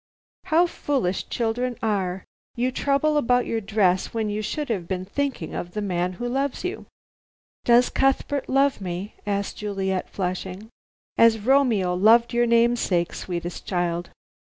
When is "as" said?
11.19-11.37